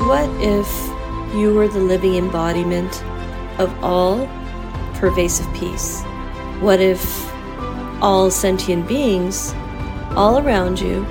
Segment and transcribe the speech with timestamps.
[0.00, 0.66] What if
[1.36, 3.04] you were the living embodiment
[3.60, 4.26] of all
[4.94, 6.02] pervasive peace?
[6.58, 7.30] What if
[8.02, 9.54] all sentient beings
[10.16, 11.04] all around you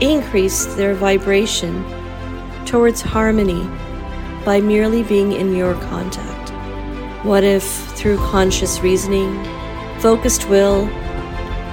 [0.00, 1.82] increased their vibration
[2.66, 3.66] towards harmony
[4.44, 6.50] by merely being in your contact?
[7.24, 7.64] What if
[7.96, 9.42] through conscious reasoning,
[10.00, 10.86] focused will,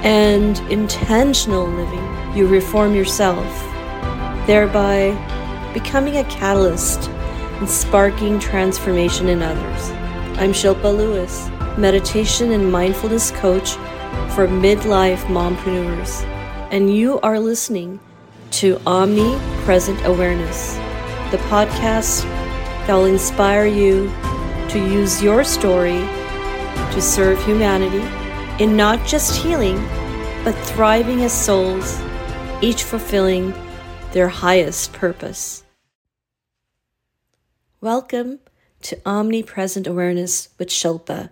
[0.03, 3.45] and intentional living, you reform yourself,
[4.47, 5.11] thereby
[5.73, 9.89] becoming a catalyst and sparking transformation in others?
[10.39, 13.71] I'm Shilpa Lewis, meditation and mindfulness coach
[14.35, 16.23] for midlife mompreneurs,
[16.71, 17.99] and you are listening
[18.51, 20.75] to Omnipresent Awareness,
[21.31, 22.23] the podcast
[22.85, 24.11] that will inspire you
[24.69, 25.99] to use your story
[26.91, 28.03] to serve humanity
[28.63, 29.77] in not just healing,
[30.43, 31.99] but thriving as souls,
[32.61, 33.53] each fulfilling
[34.11, 35.63] their highest purpose.
[37.83, 38.39] Welcome
[38.83, 41.31] to Omnipresent Awareness with Shilpa.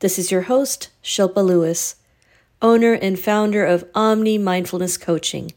[0.00, 1.94] This is your host, Shilpa Lewis,
[2.60, 5.52] owner and founder of Omni Mindfulness Coaching.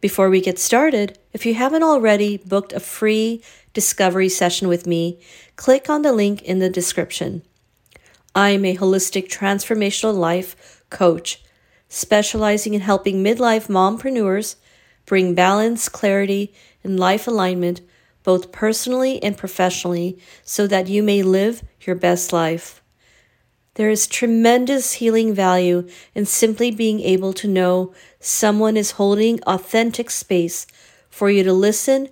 [0.00, 3.40] Before we get started, if you haven't already booked a free
[3.74, 5.20] discovery session with me,
[5.54, 7.42] click on the link in the description.
[8.34, 11.44] I'm a holistic transformational life coach
[11.88, 14.56] specializing in helping midlife mompreneurs
[15.06, 17.82] bring balance, clarity, and life alignment
[18.28, 22.82] both personally and professionally so that you may live your best life.
[23.76, 30.10] There is tremendous healing value in simply being able to know someone is holding authentic
[30.10, 30.66] space
[31.08, 32.10] for you to listen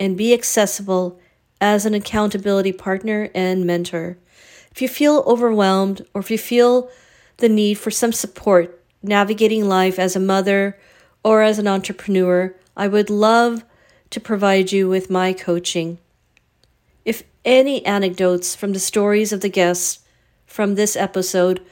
[0.00, 1.20] and be accessible
[1.60, 4.16] as an accountability partner and mentor.
[4.70, 6.88] If you feel overwhelmed or if you feel
[7.36, 10.78] the need for some support navigating life as a mother
[11.22, 13.66] or as an entrepreneur, I would love
[14.12, 15.98] to provide you with my coaching.
[17.04, 20.00] If any anecdotes from the stories of the guests
[20.46, 21.62] from this episode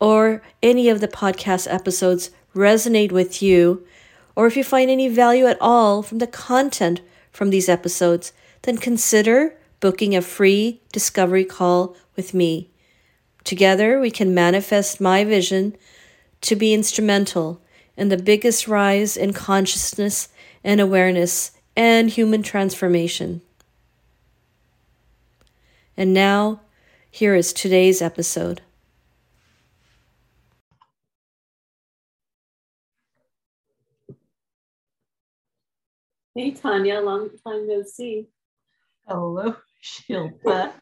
[0.00, 3.86] or any of the podcast episodes resonate with you,
[4.34, 8.78] or if you find any value at all from the content from these episodes, then
[8.78, 12.70] consider booking a free discovery call with me.
[13.44, 15.76] Together, we can manifest my vision
[16.40, 17.60] to be instrumental
[17.94, 20.28] in the biggest rise in consciousness
[20.64, 23.42] and awareness and human transformation.
[25.96, 26.60] And now,
[27.10, 28.62] here is today's episode.
[36.34, 38.26] Hey, Tanya, long time no see.
[39.06, 39.54] Hello,
[39.84, 40.72] Shilpa.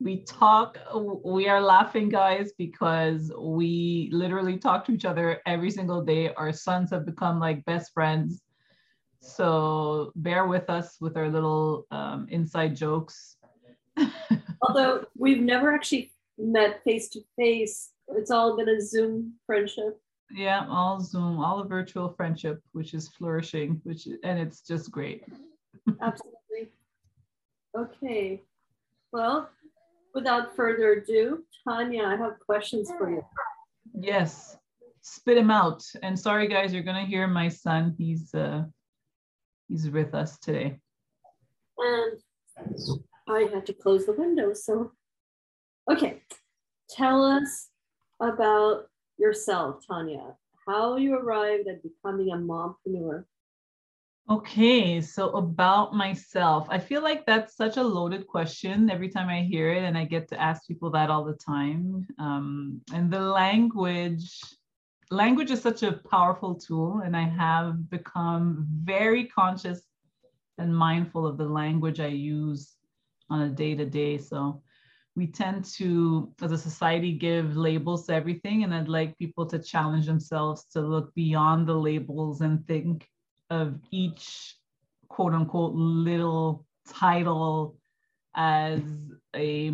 [0.00, 0.78] we talk,
[1.22, 6.32] we are laughing, guys, because we literally talk to each other every single day.
[6.32, 8.40] Our sons have become like best friends
[9.24, 13.36] so bear with us with our little um, inside jokes.
[14.62, 20.00] Although we've never actually met face to face, it's all been a Zoom friendship.
[20.30, 25.24] Yeah, all Zoom, all a virtual friendship, which is flourishing, which and it's just great.
[26.00, 26.72] Absolutely.
[27.76, 28.42] Okay.
[29.12, 29.48] Well,
[30.14, 33.24] without further ado, Tanya, I have questions for you.
[33.94, 34.56] Yes,
[35.02, 35.84] spit him out.
[36.02, 37.94] And sorry, guys, you're gonna hear my son.
[37.96, 38.64] He's uh,
[39.68, 40.78] he's with us today.
[41.78, 42.20] And
[43.28, 44.52] I had to close the window.
[44.52, 44.92] So,
[45.90, 46.22] okay,
[46.88, 47.68] tell us
[48.20, 48.86] about
[49.18, 50.36] yourself, Tanya.
[50.66, 53.24] How you arrived at becoming a mompreneur.
[54.30, 59.42] Okay, so about myself, I feel like that's such a loaded question every time I
[59.42, 62.06] hear it, and I get to ask people that all the time.
[62.18, 64.40] Um, and the language
[65.10, 69.82] language is such a powerful tool, and I have become very conscious
[70.58, 72.74] and mindful of the language I use
[73.30, 74.18] on a day to day.
[74.18, 74.62] So
[75.16, 78.64] we tend to, as a society, give labels to everything.
[78.64, 83.08] And I'd like people to challenge themselves to look beyond the labels and think
[83.50, 84.56] of each
[85.08, 87.76] quote unquote little title
[88.34, 88.82] as
[89.34, 89.70] a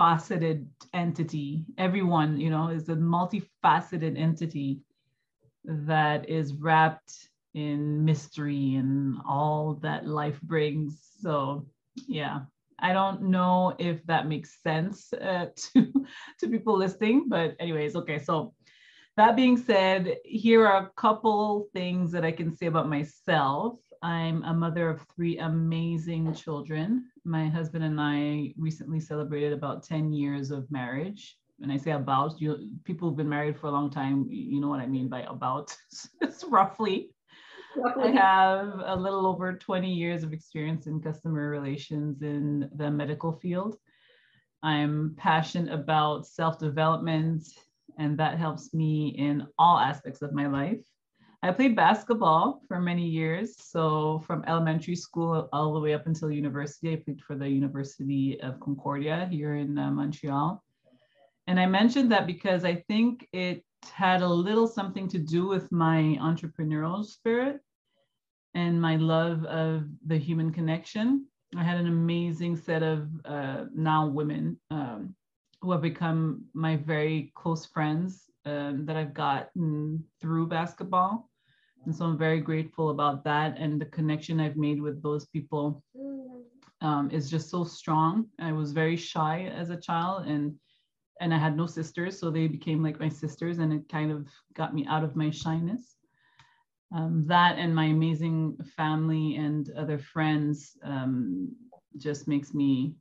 [0.00, 1.64] multifaceted entity.
[1.78, 4.80] Everyone, you know, is a multifaceted entity
[5.64, 11.00] that is wrapped in mystery and all that life brings.
[11.20, 11.66] So,
[12.08, 12.40] yeah,
[12.78, 15.92] I don't know if that makes sense uh, to
[16.38, 18.18] to people listening, but anyways, okay.
[18.18, 18.54] So,
[19.16, 23.78] that being said, here are a couple things that I can say about myself.
[24.02, 27.10] I'm a mother of three amazing children.
[27.24, 31.36] My husband and I recently celebrated about 10 years of marriage.
[31.58, 34.68] When I say about, you people who've been married for a long time, you know
[34.68, 35.76] what I mean by about.
[36.22, 37.10] it's roughly.
[38.02, 43.32] I have a little over 20 years of experience in customer relations in the medical
[43.32, 43.76] field.
[44.62, 47.46] I'm passionate about self development,
[47.98, 50.80] and that helps me in all aspects of my life.
[51.42, 53.56] I played basketball for many years.
[53.56, 58.38] So, from elementary school all the way up until university, I played for the University
[58.42, 60.62] of Concordia here in uh, Montreal.
[61.46, 65.72] And I mentioned that because I think it had a little something to do with
[65.72, 67.60] my entrepreneurial spirit
[68.54, 71.26] and my love of the human connection.
[71.56, 75.14] I had an amazing set of uh, now women um,
[75.62, 81.29] who have become my very close friends um, that I've gotten through basketball.
[81.84, 83.56] And so I'm very grateful about that.
[83.58, 85.82] And the connection I've made with those people
[86.80, 88.26] um, is just so strong.
[88.38, 90.54] I was very shy as a child and
[91.20, 94.26] and I had no sisters, so they became like my sisters, and it kind of
[94.54, 95.96] got me out of my shyness.
[96.96, 101.54] Um, that and my amazing family and other friends um,
[101.98, 102.94] just makes me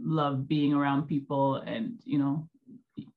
[0.00, 2.48] love being around people and you know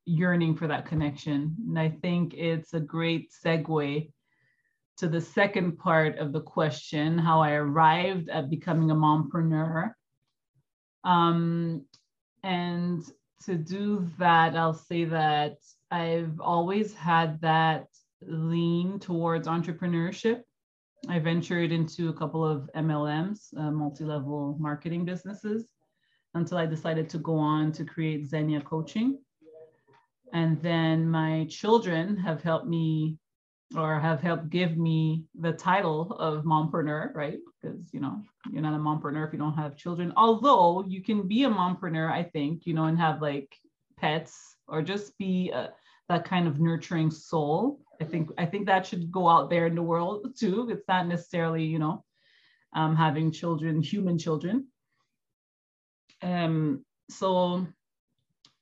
[0.05, 1.55] yearning for that connection.
[1.67, 4.11] And I think it's a great segue
[4.97, 9.91] to the second part of the question, how I arrived at becoming a mompreneur.
[11.03, 11.85] Um,
[12.43, 13.03] and
[13.45, 15.57] to do that, I'll say that
[15.91, 17.87] I've always had that
[18.21, 20.41] lean towards entrepreneurship.
[21.09, 25.67] I ventured into a couple of MLMs, uh, multi level marketing businesses,
[26.33, 29.19] until I decided to go on to create Zennya Coaching.
[30.31, 33.19] And then my children have helped me
[33.75, 37.39] or have helped give me the title of mompreneur, right?
[37.61, 38.21] Because you know
[38.51, 40.13] you're not a mompreneur if you don't have children.
[40.15, 43.55] Although you can be a mompreneur, I think, you know, and have like
[43.97, 45.71] pets or just be a,
[46.09, 47.79] that kind of nurturing soul.
[48.01, 50.69] I think I think that should go out there in the world too.
[50.69, 52.03] It's not necessarily you know
[52.73, 54.67] um, having children, human children.
[56.21, 57.67] Um, so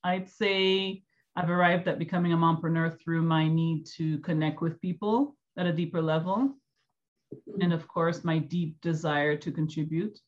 [0.03, 1.03] I'd say
[1.35, 5.73] I've arrived at becoming a mompreneur through my need to connect with people at a
[5.73, 6.55] deeper level.
[7.61, 10.19] And of course, my deep desire to contribute.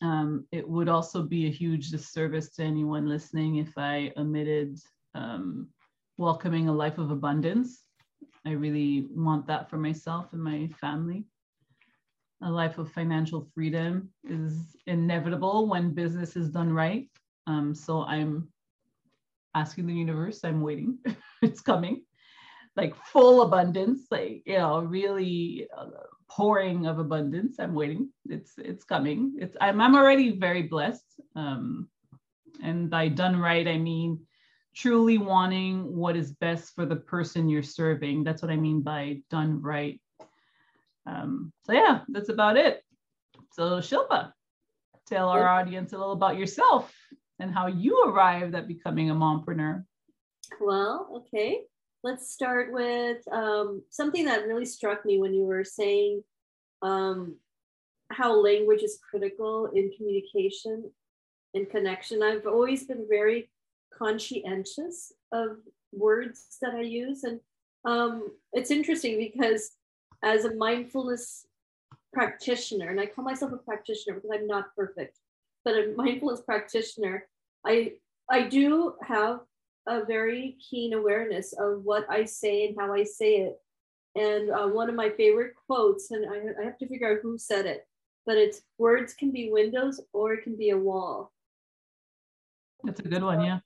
[0.00, 4.78] Um, it would also be a huge disservice to anyone listening if I omitted
[5.14, 5.68] um,
[6.16, 7.84] welcoming a life of abundance.
[8.46, 11.24] I really want that for myself and my family.
[12.42, 17.08] A life of financial freedom is inevitable when business is done right.
[17.46, 18.48] Um, so I'm
[19.54, 20.98] asking the universe, I'm waiting,
[21.42, 22.02] it's coming.
[22.76, 25.90] Like full abundance, like you know, really uh,
[26.28, 27.60] pouring of abundance.
[27.60, 28.10] I'm waiting.
[28.28, 29.36] It's it's coming.
[29.38, 31.06] It's I'm I'm already very blessed.
[31.36, 31.88] Um,
[32.64, 34.26] and by done right, I mean
[34.74, 38.24] truly wanting what is best for the person you're serving.
[38.24, 40.00] That's what I mean by done right.
[41.06, 42.82] Um, so yeah, that's about it.
[43.52, 44.32] So Shilpa,
[45.06, 46.92] tell our audience a little about yourself
[47.38, 49.84] and how you arrived at becoming a mompreneur.
[50.60, 51.62] Well, okay.
[52.02, 56.22] Let's start with um, something that really struck me when you were saying
[56.82, 57.36] um,
[58.10, 60.90] how language is critical in communication
[61.54, 62.22] and connection.
[62.22, 63.50] I've always been very
[63.96, 65.56] conscientious of
[65.92, 67.24] words that I use.
[67.24, 67.40] And
[67.84, 69.70] um, it's interesting because
[70.22, 71.46] as a mindfulness
[72.12, 75.18] practitioner, and I call myself a practitioner because I'm not perfect,
[75.64, 77.26] but a mindfulness practitioner,
[77.64, 77.94] I
[78.30, 79.40] I do have
[79.86, 83.60] a very keen awareness of what I say and how I say it.
[84.16, 87.36] And uh, one of my favorite quotes, and I, I have to figure out who
[87.36, 87.86] said it,
[88.24, 91.32] but it's words can be windows or it can be a wall.
[92.84, 93.58] That's a good one, yeah.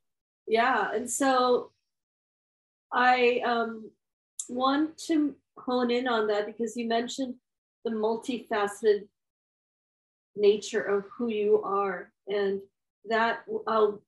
[0.47, 1.73] Yeah, and so
[2.93, 3.91] I um,
[4.49, 7.35] want to hone in on that because you mentioned
[7.85, 9.07] the multifaceted
[10.39, 12.61] nature of who you are and
[13.09, 14.03] that I'll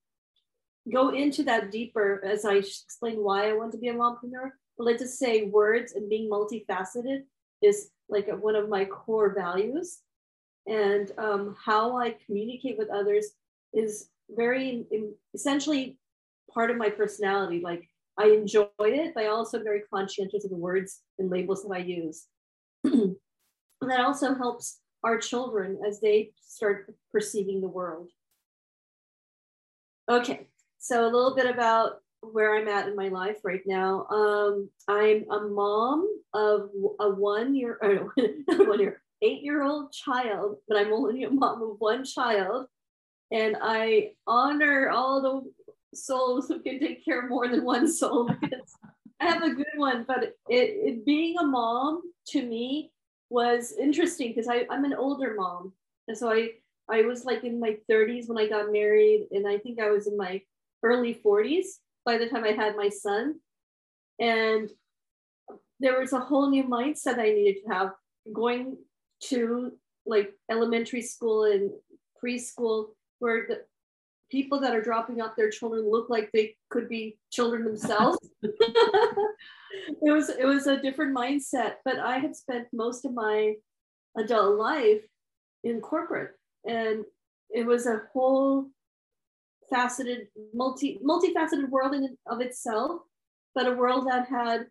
[0.92, 4.50] go into that deeper as I explain why I want to be a mompreneur.
[4.76, 7.22] But let's just say words and being multifaceted
[7.62, 9.99] is like one of my core values.
[10.66, 13.26] And um, how I communicate with others
[13.72, 14.84] is very
[15.34, 15.99] essentially
[16.52, 17.60] part of my personality.
[17.62, 21.75] Like I enjoy it, but I also very conscientious of the words and labels that
[21.75, 22.26] I use.
[22.84, 23.16] and
[23.80, 28.11] that also helps our children as they start perceiving the world.
[30.09, 34.07] Okay, so a little bit about where I'm at in my life right now.
[34.07, 38.12] Um, I'm a mom of a one year, or
[38.66, 42.66] one year, eight year old child, but I'm only a mom of one child.
[43.33, 48.28] And I honor all the souls who can take care of more than one soul
[48.40, 48.75] because
[49.21, 50.04] I have a good one.
[50.07, 52.90] But it, it being a mom to me
[53.30, 55.72] was interesting because I'm an older mom.
[56.08, 56.50] And so I,
[56.90, 60.06] I was like in my 30s when I got married, and I think I was
[60.06, 60.42] in my
[60.82, 61.66] early 40s
[62.04, 63.37] by the time I had my son.
[64.18, 64.68] And
[65.78, 67.92] there was a whole new mindset I needed to have
[68.32, 68.76] going
[69.25, 69.72] to
[70.04, 71.70] like elementary school and
[72.22, 73.62] preschool where the
[74.30, 78.18] people that are dropping off their children look like they could be children themselves.
[78.42, 83.54] it was it was a different mindset, but I had spent most of my
[84.16, 85.02] adult life
[85.64, 86.32] in corporate
[86.66, 87.04] and
[87.50, 88.66] it was a whole
[89.68, 93.02] faceted multi multifaceted world in of itself
[93.54, 94.66] but a world that had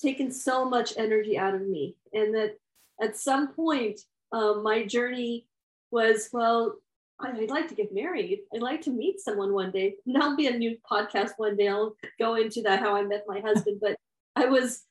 [0.00, 2.56] taken so much energy out of me and that
[3.00, 4.00] at some point
[4.32, 5.46] um, my journey
[5.90, 6.76] was well
[7.20, 8.40] I'd like to get married.
[8.54, 9.96] I'd like to meet someone one day.
[10.06, 11.68] And that'll be a new podcast one day.
[11.68, 13.80] I'll go into that how I met my husband.
[13.80, 13.96] But
[14.36, 14.84] I was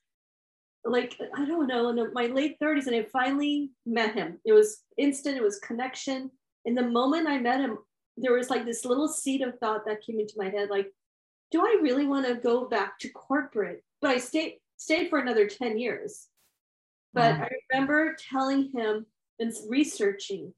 [0.84, 4.38] like, I don't know, in my late 30s, and I finally met him.
[4.44, 6.30] It was instant, it was connection.
[6.66, 7.78] And the moment I met him,
[8.16, 10.92] there was like this little seed of thought that came into my head, like,
[11.50, 13.82] do I really want to go back to corporate?
[14.02, 16.26] But I stayed stayed for another 10 years.
[17.14, 17.34] But.
[17.34, 19.06] I remember telling him
[19.38, 20.52] and researching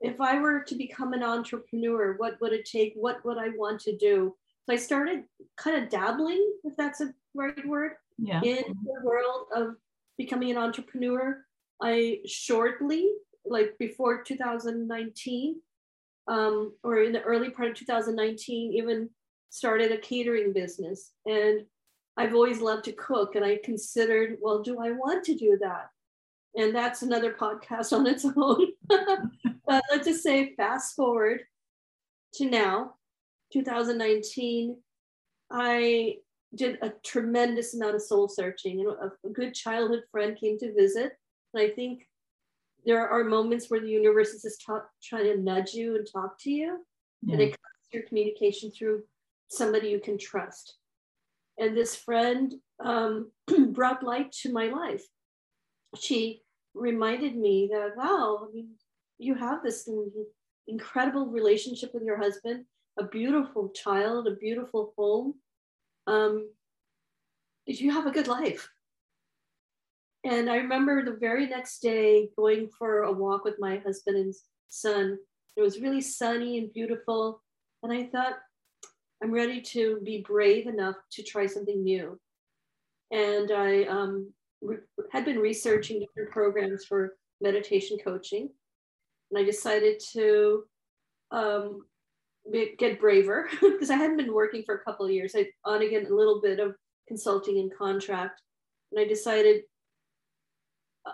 [0.00, 2.94] if I were to become an entrepreneur, what would it take?
[2.94, 4.36] What would I want to do?
[4.66, 5.24] So I started
[5.56, 8.40] kind of dabbling, if that's a right word, yeah.
[8.42, 9.76] in the world of
[10.16, 11.44] becoming an entrepreneur.
[11.82, 13.08] I shortly,
[13.44, 15.56] like before 2019,
[16.28, 19.08] um, or in the early part of 2019, even
[19.50, 21.12] started a catering business.
[21.26, 21.64] And
[22.16, 25.88] I've always loved to cook, and I considered, well, do I want to do that?
[26.56, 28.72] And that's another podcast on its own.
[28.88, 31.42] but let's just say, fast forward
[32.34, 32.94] to now,
[33.52, 34.76] 2019,
[35.50, 36.16] I
[36.54, 38.80] did a tremendous amount of soul searching.
[38.80, 41.12] And a, good childhood friend came to visit.
[41.54, 42.06] And I think
[42.84, 46.38] there are moments where the universe is just ta- trying to nudge you and talk
[46.40, 46.84] to you.
[47.22, 47.34] Yeah.
[47.34, 49.02] And it comes through communication through
[49.48, 50.76] somebody you can trust.
[51.58, 53.32] And this friend um,
[53.70, 55.04] brought light to my life.
[55.96, 56.42] She
[56.74, 58.70] reminded me that, wow, I mean,
[59.18, 59.88] you have this
[60.66, 62.64] incredible relationship with your husband,
[62.98, 65.34] a beautiful child, a beautiful home.
[66.06, 66.50] Um,
[67.66, 68.68] you have a good life.
[70.24, 74.34] And I remember the very next day going for a walk with my husband and
[74.68, 75.18] son.
[75.56, 77.42] It was really sunny and beautiful.
[77.82, 78.34] And I thought,
[79.22, 82.18] I'm ready to be brave enough to try something new.
[83.10, 84.32] And I um,
[85.12, 88.48] had been researching different programs for meditation coaching.
[89.30, 90.64] And I decided to
[91.30, 91.84] um,
[92.78, 95.34] get braver because I hadn't been working for a couple of years.
[95.36, 96.74] I on again a little bit of
[97.06, 98.40] consulting and contract.
[98.92, 99.62] And I decided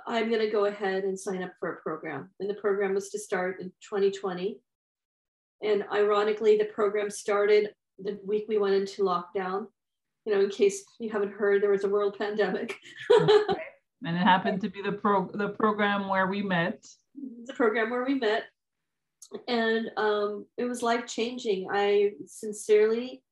[0.06, 2.30] I'm going to go ahead and sign up for a program.
[2.40, 4.58] And the program was to start in 2020.
[5.62, 9.66] And ironically, the program started the week we went into lockdown.
[10.25, 12.78] You know, in case you haven't heard, there was a world pandemic.
[13.11, 16.85] and it happened to be the pro the program where we met.
[17.47, 18.45] The program where we met,
[19.49, 21.69] and um, it was life changing.
[21.71, 23.23] I sincerely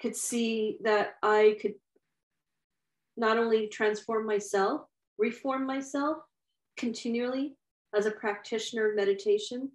[0.00, 1.74] could see that I could
[3.16, 4.82] not only transform myself,
[5.18, 6.18] reform myself
[6.76, 7.56] continually
[7.94, 9.70] as a practitioner of meditation,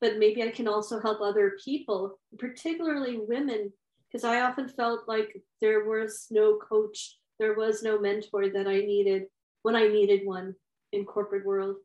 [0.00, 3.72] but maybe I can also help other people, particularly women,
[4.10, 8.78] because I often felt like there was no coach, there was no mentor that I
[8.78, 9.24] needed
[9.62, 10.54] when I needed one
[10.92, 11.76] in corporate world.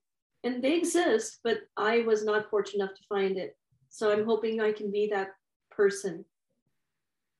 [0.43, 3.55] And they exist, but I was not fortunate enough to find it.
[3.89, 5.29] So I'm hoping I can be that
[5.69, 6.25] person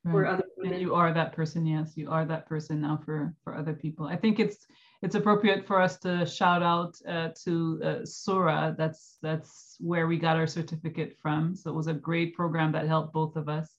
[0.10, 0.74] for other women.
[0.74, 4.08] And you are that person, yes, you are that person now for for other people.
[4.08, 4.66] I think it's
[5.02, 8.76] it's appropriate for us to shout out uh, to uh, Sura.
[8.78, 11.56] That's that's where we got our certificate from.
[11.56, 13.70] So it was a great program that helped both of us.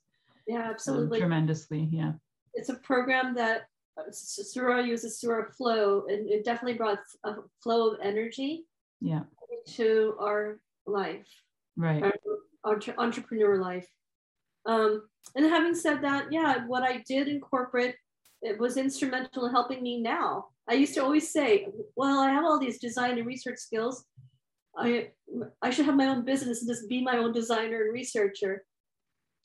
[0.47, 1.19] Yeah, absolutely.
[1.19, 2.13] Tremendously, yeah.
[2.55, 3.63] It's a program that
[3.99, 8.67] uh, Sura uses Sura Flow, and it definitely brought a flow of energy.
[9.01, 9.23] Yeah.
[9.75, 11.27] To our life.
[11.77, 12.03] Right.
[12.03, 12.15] Our,
[12.65, 13.89] our entrepreneur life.
[14.67, 15.03] Um,
[15.35, 17.97] and having said that, yeah, what I did in corporate,
[18.43, 20.47] it was instrumental in helping me now.
[20.69, 24.05] I used to always say, well, I have all these design and research skills.
[24.77, 25.09] I,
[25.61, 28.65] I should have my own business and just be my own designer and researcher.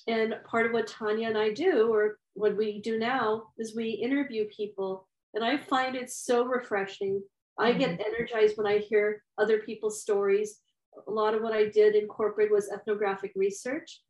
[0.08, 3.90] And part of what Tanya and I do, or what we do now, is we
[3.90, 5.08] interview people.
[5.34, 7.22] And I find it so refreshing.
[7.60, 8.14] I get mm-hmm.
[8.14, 10.62] energized when I hear other people's stories.
[11.08, 14.02] A lot of what I did in corporate was ethnographic research.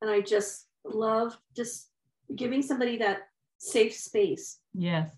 [0.00, 1.90] And I just love just
[2.36, 3.22] giving somebody that
[3.58, 4.58] safe space.
[4.72, 5.10] Yes.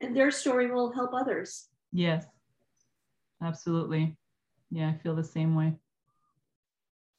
[0.00, 1.68] And their story will help others.
[1.92, 2.24] Yes.
[3.42, 4.16] absolutely.
[4.70, 5.74] Yeah, I feel the same way.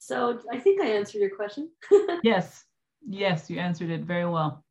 [0.04, 1.70] So I think I answered your question.
[2.24, 2.66] yes,
[3.08, 4.62] yes, you answered it very well.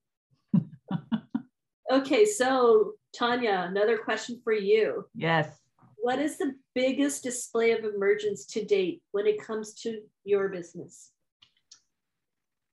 [1.90, 5.06] okay, so Tanya, another question for you.
[5.14, 5.58] Yes.
[5.96, 11.12] What is the biggest display of emergence to date when it comes to your business?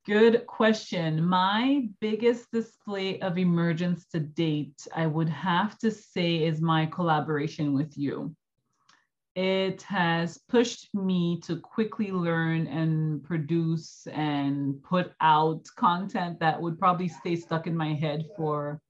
[0.04, 1.24] Good question.
[1.24, 7.72] My biggest display of emergence to date, I would have to say, is my collaboration
[7.72, 8.36] with you.
[9.40, 16.78] It has pushed me to quickly learn and produce and put out content that would
[16.78, 18.82] probably stay stuck in my head for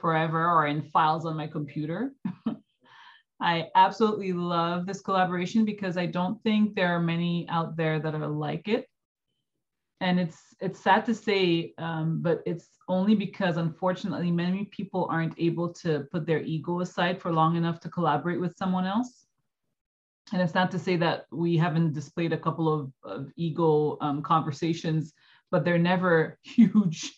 [0.00, 2.14] forever or in files on my computer.
[3.42, 8.14] I absolutely love this collaboration because I don't think there are many out there that
[8.14, 8.86] are like it.
[10.00, 15.38] And it's it's sad to say, um, but it's only because unfortunately many people aren't
[15.38, 19.26] able to put their ego aside for long enough to collaborate with someone else.
[20.32, 24.22] And it's not to say that we haven't displayed a couple of, of ego um,
[24.22, 25.12] conversations,
[25.50, 27.12] but they're never huge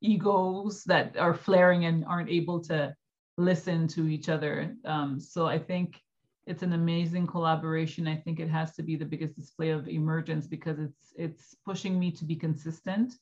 [0.00, 2.94] egos that are flaring and aren't able to
[3.36, 4.74] listen to each other.
[4.84, 6.00] Um, so I think
[6.46, 8.06] it's an amazing collaboration.
[8.06, 11.98] I think it has to be the biggest display of emergence because it's it's pushing
[11.98, 13.14] me to be consistent.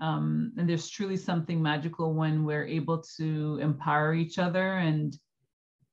[0.00, 4.74] Um, and there's truly something magical when we're able to empower each other.
[4.74, 5.16] And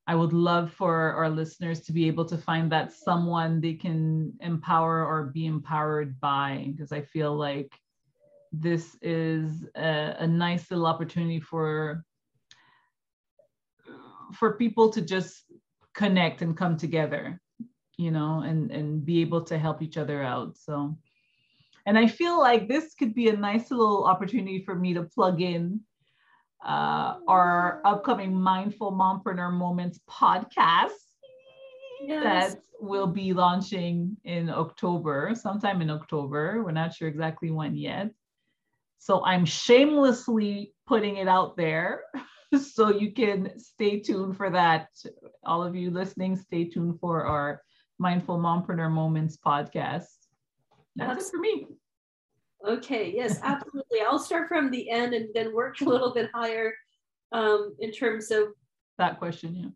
[0.06, 4.34] I would love for our listeners to be able to find that someone they can
[4.40, 7.72] empower or be empowered by, because I feel like
[8.52, 12.04] this is a, a nice little opportunity for
[14.32, 15.44] for people to just
[15.94, 17.40] connect and come together
[17.96, 20.96] you know and and be able to help each other out so.
[21.86, 25.40] And i feel like this could be a nice little opportunity for me to plug
[25.42, 25.80] in
[26.64, 30.90] uh, our upcoming mindful mompreneur moments podcast
[32.02, 32.54] yes.
[32.54, 38.10] that will be launching in october sometime in october we're not sure exactly when yet
[39.04, 42.04] so I'm shamelessly putting it out there.
[42.58, 44.88] so you can stay tuned for that.
[45.44, 47.60] All of you listening, stay tuned for our
[47.98, 50.06] Mindful Mompreneur Moments podcast.
[50.96, 51.66] That's it for me.
[52.66, 54.00] Okay, yes, absolutely.
[54.00, 56.72] I'll start from the end and then work a little bit higher
[57.32, 58.48] um, in terms of
[58.98, 59.54] that question.
[59.54, 59.68] Yeah.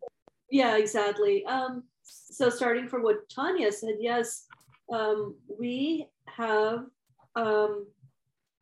[0.51, 1.45] Yeah, exactly.
[1.45, 4.45] Um, so starting from what Tanya said, yes,
[4.91, 6.85] um, we have
[7.35, 7.85] um,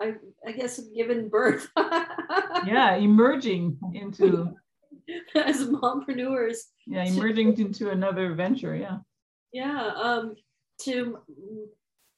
[0.01, 1.69] I, I guess given birth.
[1.77, 4.53] yeah, emerging into
[5.35, 6.57] as mompreneurs.
[6.85, 8.75] Yeah, emerging to, into another venture.
[8.75, 8.97] Yeah.
[9.51, 9.91] Yeah.
[9.95, 10.35] Um,
[10.83, 11.17] to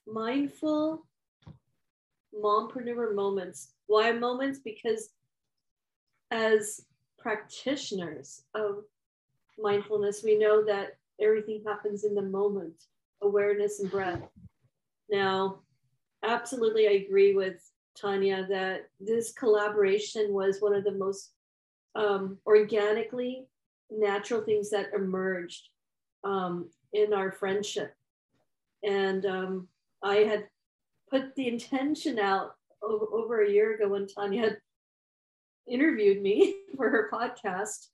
[0.07, 1.07] mindful
[2.33, 3.73] mompreneur moments.
[3.87, 4.59] Why moments?
[4.59, 5.09] Because
[6.31, 6.81] as
[7.17, 8.83] practitioners of
[9.57, 12.73] mindfulness, we know that everything happens in the moment,
[13.21, 14.21] awareness and breath.
[15.09, 15.59] Now,
[16.23, 21.31] absolutely, I agree with Tanya, that this collaboration was one of the most
[21.95, 23.45] um, organically
[23.89, 25.69] natural things that emerged
[26.23, 27.95] um, in our friendship.
[28.83, 29.67] And um,
[30.03, 30.47] I had
[31.09, 34.57] put the intention out over, over a year ago when Tanya
[35.67, 37.87] interviewed me for her podcast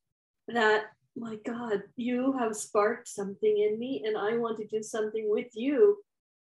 [0.47, 0.85] that,
[1.17, 5.47] my God, you have sparked something in me and I want to do something with
[5.53, 5.97] you.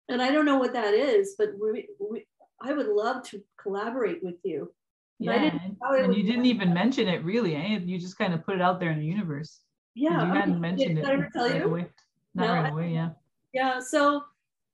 [0.08, 2.26] And I don't know what that is, but we, we,
[2.60, 4.72] I would love to collaborate with you.
[5.18, 5.50] Yeah,
[5.82, 7.78] and you didn't even mention it really, eh?
[7.84, 9.60] You just kind of put it out there in the universe.
[9.94, 11.06] Yeah, you hadn't mentioned did, it.
[11.06, 11.64] Did I ever tell right you?
[11.64, 11.86] Away.
[12.34, 13.10] Not no, right away, yeah.
[13.52, 14.22] Yeah, so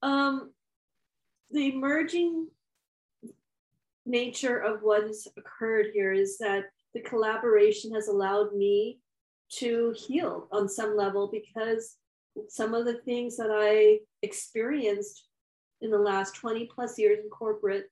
[0.02, 0.52] um,
[1.50, 2.48] the emerging
[4.04, 8.98] nature of what has occurred here is that the collaboration has allowed me
[9.50, 11.96] to heal on some level because
[12.48, 15.24] some of the things that I experienced
[15.80, 17.86] in the last 20 plus years in corporate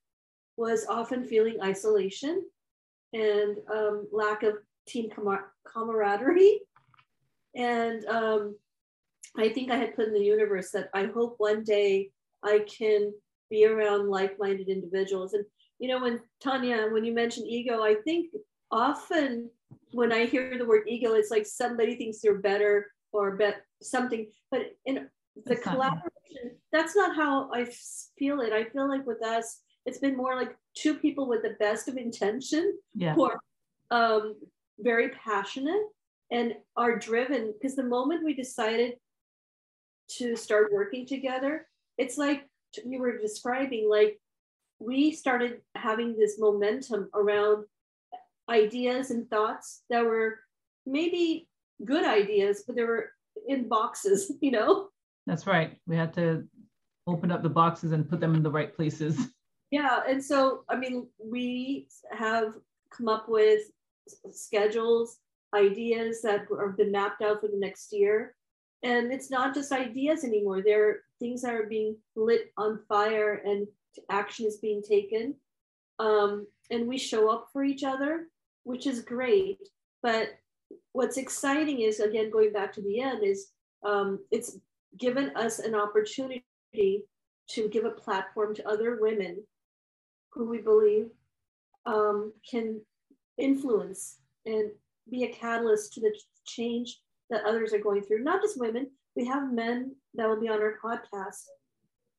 [0.57, 2.43] was often feeling isolation
[3.13, 4.55] and um, lack of
[4.87, 6.61] team camar- camaraderie.
[7.55, 8.57] And um,
[9.37, 12.11] I think I had put in the universe that I hope one day
[12.43, 13.13] I can
[13.51, 15.35] be around like minded individuals.
[15.35, 15.45] And,
[15.79, 18.31] you know, when Tanya, when you mentioned ego, I think
[18.71, 19.51] often
[19.93, 24.27] when I hear the word ego, it's like somebody thinks they're better or bet something.
[24.51, 25.09] But in
[25.45, 27.67] the collaboration that's not how i
[28.19, 31.57] feel it i feel like with us it's been more like two people with the
[31.61, 33.15] best of intention yeah.
[33.15, 33.41] who are
[33.93, 34.35] um,
[34.81, 35.83] very passionate
[36.33, 38.95] and are driven because the moment we decided
[40.09, 41.67] to start working together
[41.99, 42.49] it's like
[42.85, 44.21] you were describing like
[44.79, 47.65] we started having this momentum around
[48.49, 50.39] ideas and thoughts that were
[50.85, 51.49] maybe
[51.85, 53.11] good ideas but they were
[53.47, 54.89] in boxes, you know?
[55.27, 55.77] That's right.
[55.87, 56.47] We had to
[57.07, 59.19] open up the boxes and put them in the right places.
[59.73, 60.03] Yeah.
[60.09, 62.53] And so, I mean, we have
[62.97, 63.63] come up with
[64.31, 65.19] schedules,
[65.53, 68.37] ideas that have been mapped out for the next year.
[68.85, 70.63] And it's not just ideas anymore.
[70.65, 73.67] There are things are being lit on fire and
[74.11, 75.35] action is being taken.
[75.99, 78.29] Um, and we show up for each other,
[78.65, 79.59] which is great.
[80.03, 80.31] But
[80.93, 83.49] what's exciting is, again, going back to the end, is
[83.85, 84.59] um, it's
[84.99, 86.45] given us an opportunity
[87.49, 89.43] to give a platform to other women
[90.33, 91.09] who we believe
[91.87, 92.81] um, can
[93.39, 94.71] influence and
[95.11, 96.13] be a catalyst to the
[96.45, 97.01] change
[97.31, 98.23] that others are going through.
[98.23, 101.45] Not just women, we have men that will be on our podcast.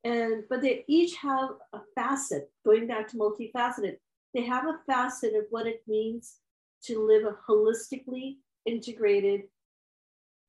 [0.03, 3.97] And but they each have a facet, going back to multifaceted,
[4.33, 6.37] they have a facet of what it means
[6.83, 9.43] to live a holistically integrated,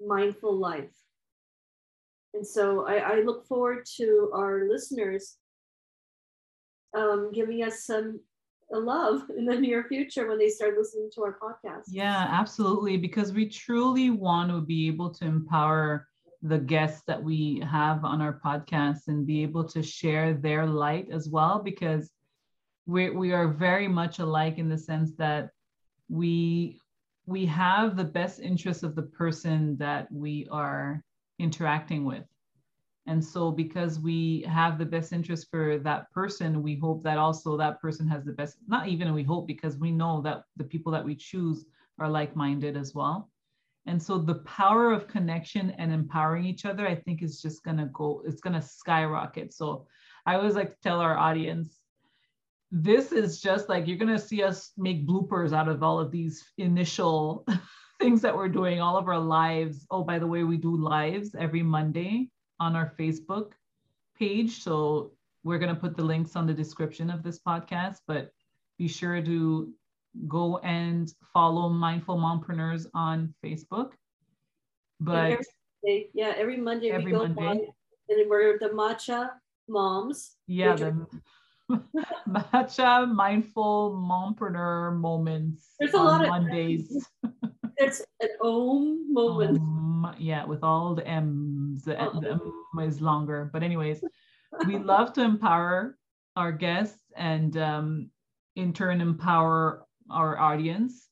[0.04, 0.90] mindful life.
[2.34, 5.36] And so I, I look forward to our listeners
[6.96, 8.20] um, giving us some
[8.70, 11.84] love in the near future when they start listening to our podcast.
[11.88, 12.96] Yeah, absolutely.
[12.96, 16.07] Because we truly want to be able to empower
[16.42, 21.08] the guests that we have on our podcast and be able to share their light
[21.10, 21.60] as well.
[21.62, 22.12] Because
[22.86, 25.50] we, we are very much alike in the sense that
[26.08, 26.80] we
[27.26, 31.02] we have the best interest of the person that we are
[31.38, 32.24] interacting with.
[33.06, 37.56] And so, because we have the best interest for that person, we hope that also
[37.56, 40.92] that person has the best, not even we hope, because we know that the people
[40.92, 41.64] that we choose
[41.98, 43.30] are like minded as well.
[43.88, 47.78] And so, the power of connection and empowering each other, I think, is just going
[47.78, 49.52] to go, it's going to skyrocket.
[49.52, 49.86] So,
[50.26, 51.80] I always like to tell our audience
[52.70, 56.10] this is just like you're going to see us make bloopers out of all of
[56.10, 57.46] these initial
[58.00, 59.86] things that we're doing, all of our lives.
[59.90, 62.28] Oh, by the way, we do lives every Monday
[62.60, 63.52] on our Facebook
[64.18, 64.62] page.
[64.62, 65.12] So
[65.44, 68.32] we're going to put the links on the description of this podcast, but
[68.76, 69.72] be sure to
[70.26, 73.92] go and follow Mindful Mompreneurs on Facebook.
[75.00, 75.38] But
[75.84, 77.46] every yeah, every Monday every we go Monday.
[77.46, 77.60] on
[78.08, 79.30] and we're the matcha
[79.68, 80.36] moms.
[80.46, 81.06] Yeah, the
[82.28, 87.06] matcha mindful mompreneur moments There's a lot Mondays.
[87.22, 87.32] Of,
[87.78, 89.58] there's an om moment.
[89.58, 91.84] Um, yeah, with all the M's.
[91.84, 92.20] The, oh.
[92.20, 93.50] the M is longer.
[93.52, 94.02] But anyways,
[94.66, 95.96] we love to empower
[96.36, 98.10] our guests and um,
[98.56, 101.08] in turn empower our audience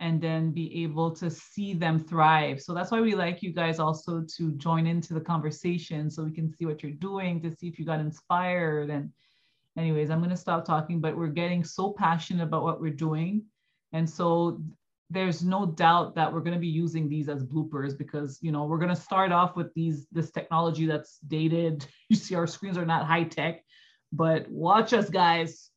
[0.00, 2.60] and then be able to see them thrive.
[2.60, 6.32] So that's why we like you guys also to join into the conversation so we
[6.32, 8.88] can see what you're doing to see if you got inspired.
[8.88, 9.10] And,
[9.76, 13.44] anyways, I'm going to stop talking, but we're getting so passionate about what we're doing.
[13.92, 14.62] And so
[15.10, 18.64] there's no doubt that we're going to be using these as bloopers because you know
[18.64, 22.78] we're going to start off with these this technology that's dated you see our screens
[22.78, 23.64] are not high tech
[24.12, 25.70] but watch us guys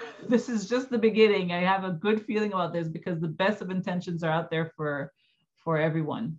[0.28, 3.62] this is just the beginning i have a good feeling about this because the best
[3.62, 5.12] of intentions are out there for
[5.62, 6.36] for everyone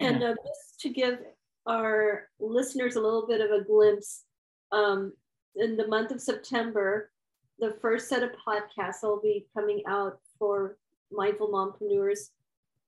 [0.00, 0.28] and yeah.
[0.28, 1.18] uh, just to give
[1.66, 4.24] our listeners a little bit of a glimpse
[4.72, 5.12] um,
[5.56, 7.10] in the month of september
[7.58, 10.76] the first set of podcasts will be coming out for
[11.10, 12.30] mindful mompreneurs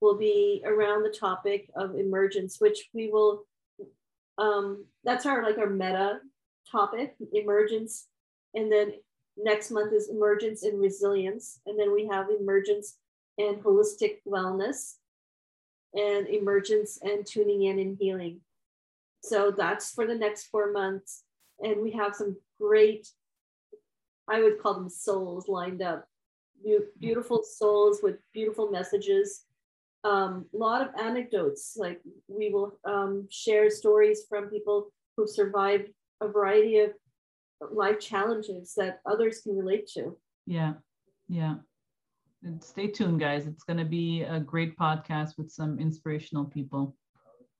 [0.00, 3.44] will be around the topic of emergence, which we will,
[4.38, 6.20] um, that's our like our meta
[6.70, 8.06] topic, emergence.
[8.54, 8.92] And then
[9.36, 11.60] next month is emergence and resilience.
[11.66, 12.96] And then we have emergence
[13.38, 14.94] and holistic wellness
[15.94, 18.40] and emergence and tuning in and healing.
[19.22, 21.24] So that's for the next four months.
[21.60, 23.08] And we have some great,
[24.28, 26.06] I would call them souls lined up
[26.98, 29.44] beautiful souls with beautiful messages.
[30.04, 35.88] A um, lot of anecdotes, like we will um, share stories from people who survived
[36.20, 36.90] a variety of
[37.70, 40.16] life challenges that others can relate to.
[40.46, 40.74] Yeah,
[41.28, 41.56] yeah.
[42.42, 43.46] And stay tuned, guys.
[43.46, 46.94] It's going to be a great podcast with some inspirational people.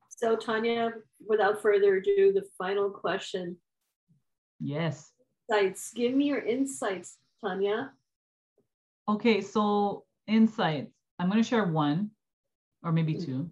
[0.08, 0.92] So, Tanya,
[1.26, 3.56] without further ado, the final question.
[4.60, 5.12] Yes.
[5.50, 5.92] Insights.
[5.92, 7.92] Give me your insights, Tanya,
[9.08, 10.92] Okay, so insights.
[11.18, 12.10] I'm going to share one
[12.82, 13.24] or maybe mm.
[13.24, 13.50] two.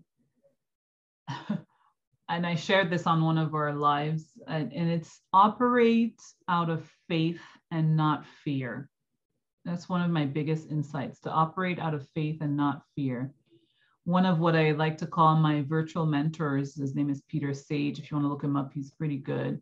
[2.28, 6.90] and I shared this on one of our lives, and, and it's operate out of
[7.08, 8.88] faith and not fear.
[9.64, 13.32] That's one of my biggest insights to operate out of faith and not fear.
[14.04, 17.98] One of what I like to call my virtual mentors, his name is Peter Sage.
[17.98, 19.60] If you want to look him up, he's pretty good.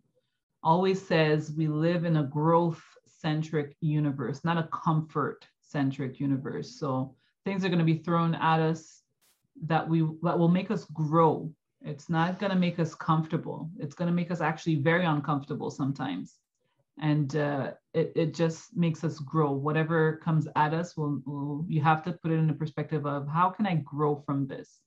[0.65, 6.79] Always says we live in a growth centric universe, not a comfort centric universe.
[6.79, 9.03] So things are going to be thrown at us
[9.65, 11.53] that we that will make us grow
[11.85, 13.71] It's not going to make us comfortable.
[13.79, 16.39] It's going to make us actually very uncomfortable sometimes.
[17.01, 19.53] And uh, it, it just makes us grow.
[19.53, 23.27] Whatever comes at us, will will you have to put it in the perspective of
[23.27, 24.81] how can I grow from this?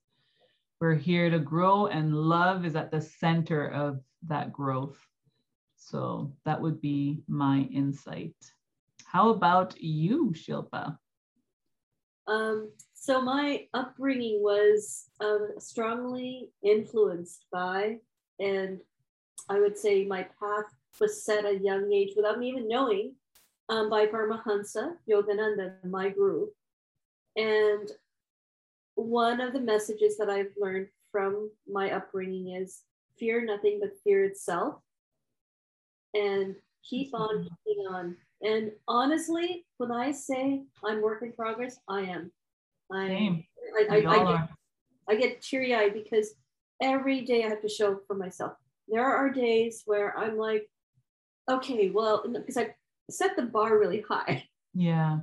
[0.79, 4.99] We're here to grow, and love is at the center of that growth.
[5.77, 8.35] So that would be my insight.
[9.05, 10.97] How about you, Shilpa?
[12.27, 12.71] Um,
[13.05, 17.97] so my upbringing was um, strongly influenced by,
[18.39, 18.79] and
[19.47, 20.65] I would say my path
[20.99, 23.13] was set at a young age without me even knowing
[23.69, 26.47] um, by Paramahansa Yogananda, my guru.
[27.35, 27.91] And
[28.95, 32.81] one of the messages that I've learned from my upbringing is
[33.19, 34.79] fear nothing but fear itself
[36.15, 38.17] and keep on keeping on.
[38.41, 42.31] And honestly, when I say I'm work in progress, I am.
[42.91, 43.43] I.
[43.77, 44.49] I, I, I, get,
[45.09, 46.33] I get teary eyed because
[46.81, 48.53] every day I have to show for myself.
[48.87, 50.69] There are days where I'm like,
[51.49, 52.75] okay, well, because I
[53.09, 54.43] set the bar really high.
[54.73, 55.19] Yeah.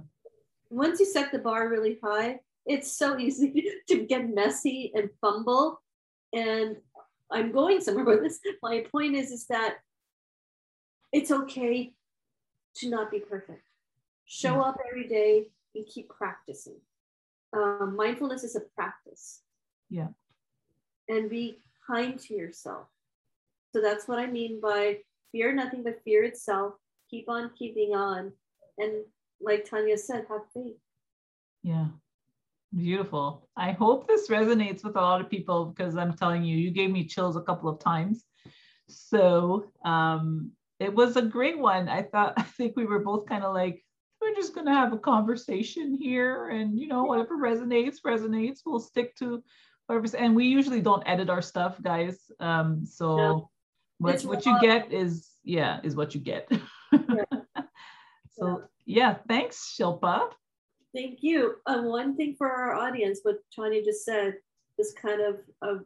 [0.70, 5.80] Once you set the bar really high, it's so easy to get messy and fumble.
[6.32, 6.76] And
[7.30, 8.40] I'm going somewhere with this.
[8.62, 9.76] My point is, is that
[11.12, 11.92] it's okay
[12.76, 13.62] to not be perfect.
[14.24, 14.62] Show Yeah.
[14.62, 16.80] up every day and keep practicing.
[17.54, 19.40] Um, mindfulness is a practice.
[19.90, 20.08] Yeah.
[21.08, 22.86] And be kind to yourself.
[23.74, 24.98] So that's what I mean by
[25.32, 26.74] fear nothing but fear itself.
[27.10, 28.32] Keep on keeping on.
[28.78, 29.04] And
[29.40, 30.76] like Tanya said, have faith.
[31.62, 31.88] Yeah.
[32.74, 33.48] Beautiful.
[33.56, 36.90] I hope this resonates with a lot of people because I'm telling you, you gave
[36.90, 38.24] me chills a couple of times.
[38.88, 41.88] So um, it was a great one.
[41.88, 43.84] I thought, I think we were both kind of like,
[44.32, 46.48] we're just going to have a conversation here.
[46.48, 48.60] And, you know, whatever resonates, resonates.
[48.64, 49.42] We'll stick to
[49.86, 50.16] whatever.
[50.16, 52.18] And we usually don't edit our stuff, guys.
[52.40, 53.50] Um, so No.
[53.98, 56.50] what, what you get is, yeah, is what you get.
[58.30, 60.30] so, yeah, thanks, Shilpa.
[60.94, 61.56] Thank you.
[61.66, 64.34] Uh, one thing for our audience, what Tanya just said,
[64.78, 65.84] is kind of, of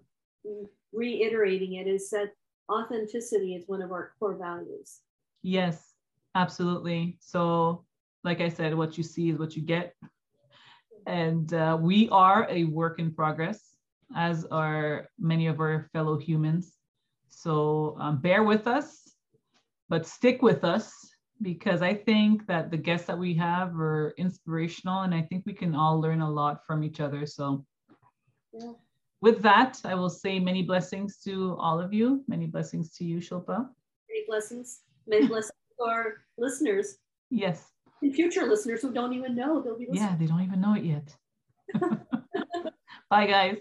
[0.93, 2.33] reiterating it, is that
[2.71, 5.01] authenticity is one of our core values.
[5.43, 5.93] Yes,
[6.35, 7.19] absolutely.
[7.21, 7.85] So,
[8.27, 9.95] like I said, what you see is what you get.
[11.07, 13.61] And uh, we are a work in progress,
[14.15, 16.75] as are many of our fellow humans.
[17.29, 19.15] So, um, bear with us,
[19.89, 20.93] but stick with us
[21.41, 25.53] because I think that the guests that we have are inspirational and I think we
[25.53, 27.25] can all learn a lot from each other.
[27.27, 27.65] So,
[28.53, 28.73] Yeah.
[29.21, 32.25] with that, I will say many blessings to all of you.
[32.27, 33.59] Many blessings to you, Shilpa.
[34.09, 34.83] Many blessings.
[35.07, 36.99] Many blessings to our listeners
[37.31, 37.76] Yes.
[38.03, 40.03] And future listeners who don't even know they'll be listening.
[40.03, 41.17] Yeah, they don't even know it yet.
[43.11, 43.57] Bye, guys.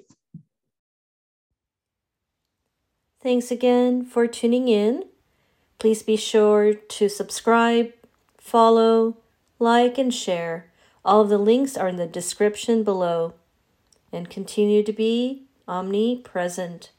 [3.22, 5.06] Thanks again for tuning in.
[5.80, 7.92] Please be sure to subscribe,
[8.38, 9.18] follow,
[9.60, 10.72] like, and share.
[11.04, 13.34] All of the links are in the description below.
[14.12, 16.92] And continue to be omnipresent.